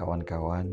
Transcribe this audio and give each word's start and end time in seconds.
Kawan-kawan, 0.00 0.64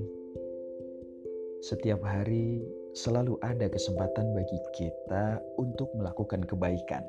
setiap 1.60 2.00
hari 2.00 2.64
selalu 2.96 3.36
ada 3.44 3.68
kesempatan 3.68 4.32
bagi 4.32 4.56
kita 4.72 5.44
untuk 5.60 5.92
melakukan 6.00 6.48
kebaikan. 6.48 7.04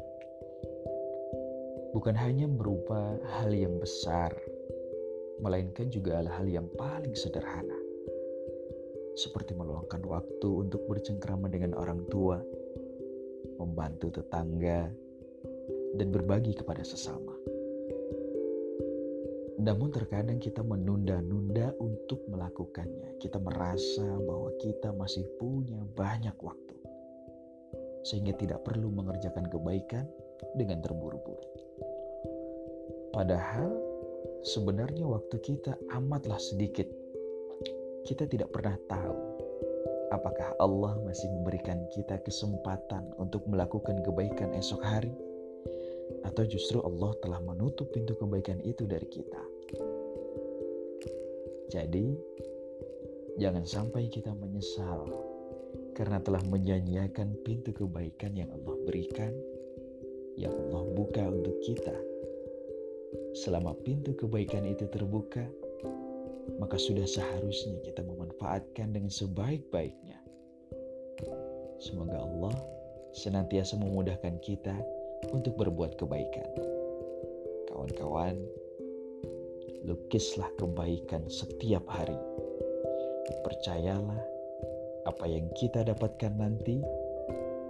Bukan 1.95 2.19
hanya 2.19 2.51
berupa 2.51 3.15
hal 3.39 3.55
yang 3.55 3.79
besar, 3.79 4.35
melainkan 5.39 5.95
juga 5.95 6.19
hal-hal 6.19 6.51
yang 6.51 6.67
paling 6.75 7.15
sederhana. 7.15 7.79
Seperti 9.15 9.55
meluangkan 9.55 10.03
waktu 10.03 10.51
untuk 10.51 10.91
bercengkrama 10.91 11.47
dengan 11.47 11.79
orang 11.79 12.03
tua, 12.11 12.43
membantu 13.63 14.19
tetangga, 14.19 14.91
dan 15.95 16.09
berbagi 16.11 16.59
kepada 16.59 16.83
sesama. 16.83 17.38
Namun 19.59 19.91
terkadang 19.91 20.39
kita 20.39 20.63
menunda-nunda 20.63 21.75
untuk 21.83 22.23
melakukannya. 22.31 23.19
Kita 23.19 23.43
merasa 23.43 24.07
bahwa 24.23 24.55
kita 24.63 24.95
masih 24.95 25.27
punya 25.35 25.83
banyak 25.99 26.35
waktu. 26.39 26.77
Sehingga 28.07 28.39
tidak 28.39 28.63
perlu 28.63 28.87
mengerjakan 28.95 29.51
kebaikan 29.51 30.07
dengan 30.55 30.79
terburu-buru. 30.79 31.43
Padahal 33.11 33.75
sebenarnya 34.47 35.03
waktu 35.11 35.43
kita 35.43 35.75
amatlah 35.91 36.39
sedikit. 36.39 36.87
Kita 38.07 38.31
tidak 38.31 38.55
pernah 38.55 38.79
tahu 38.87 39.39
apakah 40.15 40.57
Allah 40.63 40.97
masih 41.05 41.29
memberikan 41.35 41.85
kita 41.93 42.17
kesempatan 42.25 43.05
untuk 43.21 43.45
melakukan 43.45 44.01
kebaikan 44.01 44.57
esok 44.57 44.81
hari 44.81 45.13
atau 46.25 46.43
justru 46.45 46.81
Allah 46.83 47.15
telah 47.25 47.41
menutup 47.43 47.91
pintu 47.93 48.15
kebaikan 48.19 48.61
itu 48.63 48.85
dari 48.85 49.09
kita. 49.09 49.43
Jadi, 51.69 52.17
jangan 53.37 53.65
sampai 53.69 54.09
kita 54.09 54.33
menyesal 54.33 55.05
karena 55.93 56.23
telah 56.23 56.41
menyanyiakan 56.49 57.37
pintu 57.45 57.75
kebaikan 57.75 58.33
yang 58.33 58.49
Allah 58.55 58.77
berikan, 58.89 59.35
yang 60.39 60.55
Allah 60.55 60.87
buka 60.95 61.27
untuk 61.29 61.59
kita. 61.61 61.97
Selama 63.37 63.77
pintu 63.85 64.17
kebaikan 64.17 64.65
itu 64.65 64.89
terbuka, 64.89 65.45
maka 66.57 66.81
sudah 66.81 67.05
seharusnya 67.05 67.77
kita 67.85 68.01
memanfaatkan 68.01 68.97
dengan 68.97 69.13
sebaik-baiknya. 69.13 70.17
Semoga 71.79 72.25
Allah 72.25 72.57
senantiasa 73.13 73.77
memudahkan 73.77 74.41
kita 74.41 74.75
untuk 75.35 75.59
berbuat 75.59 75.99
kebaikan. 75.99 76.49
Kawan-kawan, 77.69 78.39
lukislah 79.85 80.49
kebaikan 80.57 81.27
setiap 81.27 81.85
hari. 81.91 82.19
Percayalah, 83.45 84.23
apa 85.05 85.25
yang 85.27 85.51
kita 85.59 85.85
dapatkan 85.85 86.33
nanti 86.39 86.81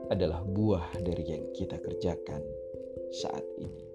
adalah 0.08 0.40
buah 0.44 1.00
dari 1.04 1.24
yang 1.24 1.44
kita 1.52 1.76
kerjakan 1.80 2.42
saat 3.12 3.44
ini. 3.60 3.87